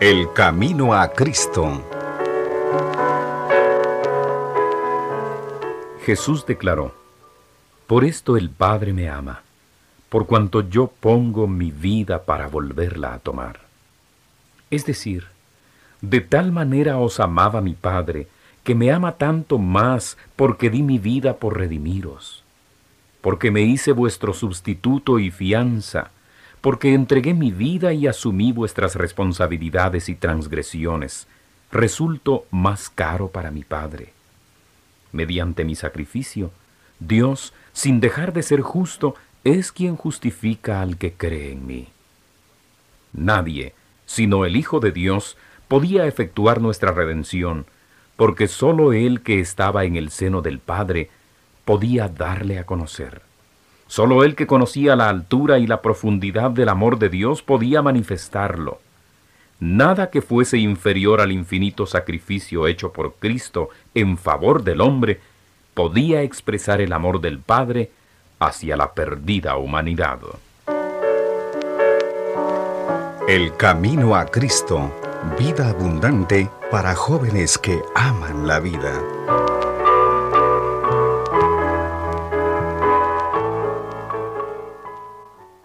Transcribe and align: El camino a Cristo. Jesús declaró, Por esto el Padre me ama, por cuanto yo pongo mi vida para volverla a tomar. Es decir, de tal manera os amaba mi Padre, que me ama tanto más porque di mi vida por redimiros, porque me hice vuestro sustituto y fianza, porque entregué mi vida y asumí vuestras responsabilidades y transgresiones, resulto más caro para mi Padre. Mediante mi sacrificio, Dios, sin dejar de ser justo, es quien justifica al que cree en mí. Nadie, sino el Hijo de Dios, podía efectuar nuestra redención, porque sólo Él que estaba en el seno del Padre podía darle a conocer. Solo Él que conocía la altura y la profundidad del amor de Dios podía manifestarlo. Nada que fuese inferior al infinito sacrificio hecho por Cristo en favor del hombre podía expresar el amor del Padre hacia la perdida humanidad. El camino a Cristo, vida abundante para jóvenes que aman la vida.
El 0.00 0.32
camino 0.32 0.94
a 0.94 1.08
Cristo. 1.10 1.82
Jesús 6.04 6.46
declaró, 6.46 6.94
Por 7.88 8.04
esto 8.04 8.36
el 8.36 8.48
Padre 8.48 8.92
me 8.92 9.08
ama, 9.08 9.42
por 10.08 10.28
cuanto 10.28 10.60
yo 10.60 10.86
pongo 10.86 11.48
mi 11.48 11.72
vida 11.72 12.22
para 12.22 12.46
volverla 12.46 13.14
a 13.14 13.18
tomar. 13.18 13.58
Es 14.70 14.86
decir, 14.86 15.26
de 16.00 16.20
tal 16.20 16.52
manera 16.52 16.98
os 16.98 17.18
amaba 17.18 17.60
mi 17.60 17.74
Padre, 17.74 18.28
que 18.62 18.76
me 18.76 18.92
ama 18.92 19.16
tanto 19.16 19.58
más 19.58 20.16
porque 20.36 20.70
di 20.70 20.84
mi 20.84 21.00
vida 21.00 21.38
por 21.38 21.58
redimiros, 21.58 22.44
porque 23.20 23.50
me 23.50 23.62
hice 23.62 23.90
vuestro 23.90 24.32
sustituto 24.32 25.18
y 25.18 25.32
fianza, 25.32 26.12
porque 26.60 26.94
entregué 26.94 27.34
mi 27.34 27.50
vida 27.50 27.92
y 27.92 28.06
asumí 28.06 28.52
vuestras 28.52 28.94
responsabilidades 28.96 30.08
y 30.08 30.14
transgresiones, 30.14 31.26
resulto 31.70 32.46
más 32.50 32.90
caro 32.90 33.28
para 33.28 33.50
mi 33.50 33.64
Padre. 33.64 34.12
Mediante 35.12 35.64
mi 35.64 35.74
sacrificio, 35.74 36.50
Dios, 36.98 37.52
sin 37.72 38.00
dejar 38.00 38.32
de 38.32 38.42
ser 38.42 38.60
justo, 38.60 39.14
es 39.44 39.72
quien 39.72 39.96
justifica 39.96 40.82
al 40.82 40.98
que 40.98 41.12
cree 41.12 41.52
en 41.52 41.66
mí. 41.66 41.88
Nadie, 43.12 43.74
sino 44.04 44.44
el 44.44 44.56
Hijo 44.56 44.80
de 44.80 44.90
Dios, 44.90 45.36
podía 45.68 46.06
efectuar 46.06 46.60
nuestra 46.60 46.92
redención, 46.92 47.66
porque 48.16 48.48
sólo 48.48 48.92
Él 48.92 49.22
que 49.22 49.40
estaba 49.40 49.84
en 49.84 49.96
el 49.96 50.10
seno 50.10 50.42
del 50.42 50.58
Padre 50.58 51.10
podía 51.64 52.08
darle 52.08 52.58
a 52.58 52.64
conocer. 52.64 53.27
Solo 53.88 54.22
Él 54.22 54.36
que 54.36 54.46
conocía 54.46 54.94
la 54.94 55.08
altura 55.08 55.58
y 55.58 55.66
la 55.66 55.82
profundidad 55.82 56.50
del 56.50 56.68
amor 56.68 56.98
de 56.98 57.08
Dios 57.08 57.42
podía 57.42 57.82
manifestarlo. 57.82 58.80
Nada 59.60 60.10
que 60.10 60.22
fuese 60.22 60.58
inferior 60.58 61.20
al 61.20 61.32
infinito 61.32 61.86
sacrificio 61.86 62.68
hecho 62.68 62.92
por 62.92 63.14
Cristo 63.14 63.70
en 63.94 64.16
favor 64.16 64.62
del 64.62 64.82
hombre 64.82 65.20
podía 65.74 66.22
expresar 66.22 66.80
el 66.80 66.92
amor 66.92 67.20
del 67.20 67.40
Padre 67.40 67.90
hacia 68.38 68.76
la 68.76 68.92
perdida 68.92 69.56
humanidad. 69.56 70.18
El 73.26 73.56
camino 73.56 74.14
a 74.14 74.26
Cristo, 74.26 74.92
vida 75.38 75.70
abundante 75.70 76.48
para 76.70 76.94
jóvenes 76.94 77.58
que 77.58 77.80
aman 77.94 78.46
la 78.46 78.60
vida. 78.60 79.47